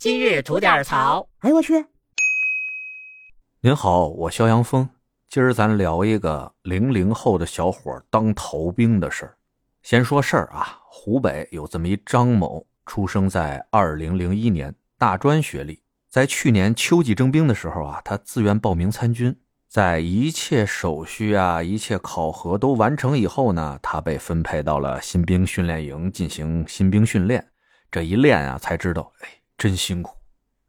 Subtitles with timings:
[0.00, 1.28] 今日吐点槽。
[1.40, 1.84] 哎呦我去！
[3.60, 4.88] 您好，我肖阳峰。
[5.28, 9.36] 今儿咱聊一个零零后的小伙当逃兵的事儿。
[9.82, 15.82] 先说事儿啊，湖北有这么一张某，出生在二零零一年，大专学历。
[16.08, 19.38] 在去年秋季征兵的时候啊，他自愿报名参军。
[19.68, 27.46] 在一切手续啊、一切考核都完成以后呢，他被分配到了新兵训练营进行新兵训练。
[27.90, 29.28] 这一练啊，才知道，哎，
[29.60, 30.16] 真辛苦。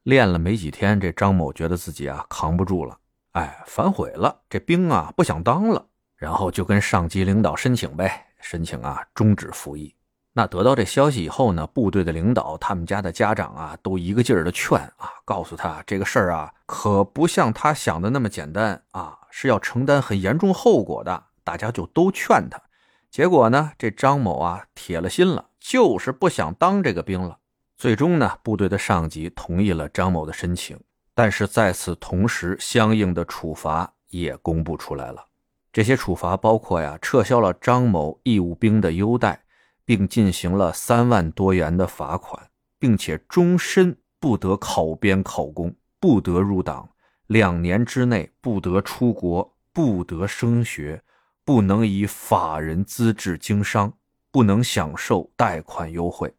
[0.04, 2.98] 练了没几天，这张某觉得自己啊扛不住了，
[3.32, 5.86] 哎，反悔了，这兵啊不想当了，
[6.18, 9.96] 然后就跟上级领导申请呗，申请啊终止服役。
[10.34, 21.24] 那得到这消息以后呢，部队的领导、他们家的家长啊，都一个劲儿的劝啊，告诉他这个事儿啊，可不像他想的那么简单啊，是要承担很严重后果的。
[21.44, 22.62] 大家就都劝他，
[23.10, 27.38] 结果呢，这张某啊，铁了心了，就是不想当这个兵了。
[27.82, 30.80] 最终呢，部队的上级同意了张某的申请，
[31.16, 35.26] 但是在此同时，相应的处罚也公布出来了。
[35.74, 39.42] 这些处罚包括呀，撤销了张某义务兵的优待。
[39.84, 46.88] 并进行了三万多元的罚款，并且终身不得考编考公，不得入党，
[47.28, 51.02] 两年之内不得出国，不得升学，
[51.44, 53.92] 不能以法人资质经商，
[54.32, 56.32] 不能享受贷款优惠。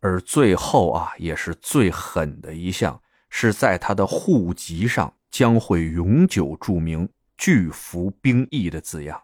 [0.00, 9.22] 而最后啊，也是最狠的一项，是在他的户籍上将会永久注明“拒服兵役”的字样。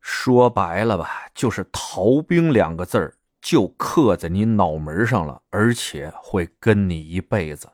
[0.00, 3.14] 说白了吧，就是“逃兵”两个字儿。
[3.42, 7.68] 就刻在你脑门上了，而且会跟你一辈子。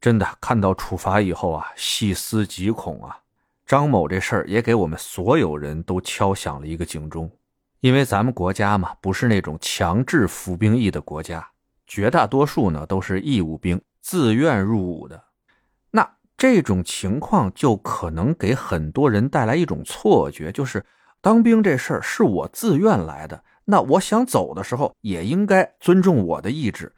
[0.00, 3.20] 真的，看到处罚以后啊，细思极恐啊！
[3.64, 7.30] 张某这事儿也给我们所有人都敲响了一个警钟。
[7.78, 11.48] 因为咱们国家嘛，不是那种强制服兵役的国家，
[11.86, 15.24] 绝大多数呢都是义务兵，自愿入伍的。
[15.90, 20.84] 那这种情况就可能给很多人带来一种错觉，就是
[21.20, 23.44] 当兵这事儿是我自愿来的。
[23.64, 26.92] 那我想走的时候，也应该尊重我的意志，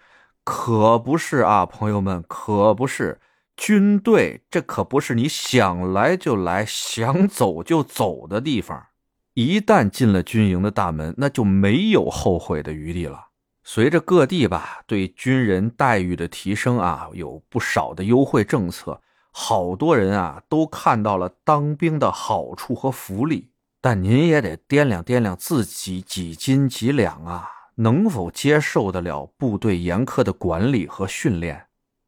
[0.44, 3.20] 可不是啊，朋友们，可不是。
[3.56, 8.86] 军队这可不是你想来就来、想走就走的地方。
[9.34, 13.28] 一旦进了军营的大门，那就没有后悔的余地了。
[13.66, 19.00] 随着各地吧对军人待遇的提升啊，有不少的优惠政策，
[19.32, 23.50] 好多人啊都看到了当兵的好处和福利。
[23.80, 31.66] 但您也得掂量掂量自己几斤几两啊，能否接受得了部队严苛的管理和训练？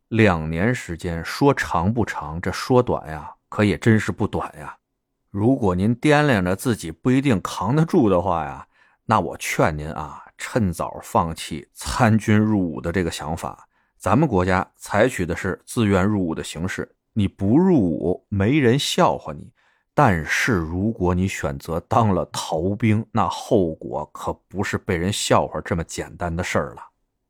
[0.09, 4.77] 两年时间说长不长，这说短呀，可也真是不短呀。
[5.31, 8.67] 如果您掂量着自己不一定扛得住的话呀，
[9.07, 13.69] 那我劝您啊，趁早放弃参军入伍的这个想法。
[13.99, 19.53] 咱们国家采取的是自愿入伍的形式，你不入伍，没人笑话你。
[19.95, 26.83] 但是，如果你选择当了逃兵，那后果可不是被人笑话这么简单的事儿了。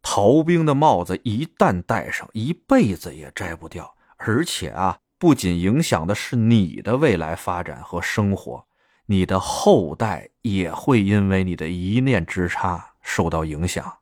[0.03, 3.95] 逃兵的帽子一旦戴上，一辈子也摘不掉。
[4.17, 8.67] 而且啊，不仅影响的是你的未来发展和生活，
[9.07, 13.99] 你的后代也会因为你的一念之差受到影响。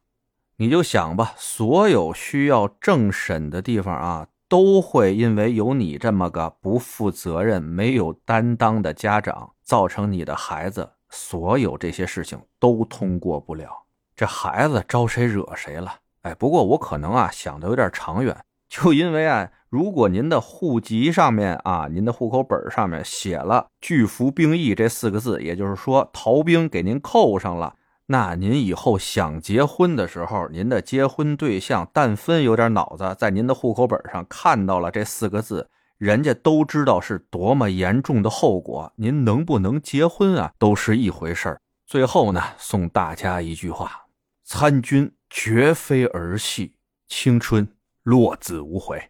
[0.56, 4.26] 你就想吧，所有需要政审的地方啊。
[4.46, 13.68] 都会因为有你这么个不负责任、没有担当的家长，造成你的孩子所有这些事情都通过不了。
[14.14, 15.94] 这孩子招谁惹谁了？
[16.22, 27.74] 哎，不过我可能啊想的有点长远，就因为啊，如果您的户籍上面啊，您的户口本上面写了“拒服兵役”这四个字，也就是说逃兵给您扣上了。
[28.06, 38.92] 那您以后想结婚的时候，您的结婚对象但分有点脑子，在您的户口本上看到了这四个字，人家都知道是多么严重的后果。
[38.96, 44.04] 您能不能结婚啊，都是一回事儿最后呢，送大家一句话：
[44.44, 46.74] 参军绝非儿戏，
[47.08, 47.66] 青春
[48.02, 49.02] 落子无悔。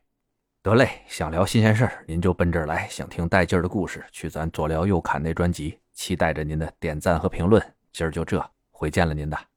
[0.62, 5.79] 得嘞，想聊新鲜事儿，您就奔这儿来；想听带劲儿的故事，去咱左聊右侃那专辑。
[5.93, 7.61] 期待着您的点赞和评论。
[7.93, 8.54] 今儿就这。
[8.75, 9.54] 会见了您的。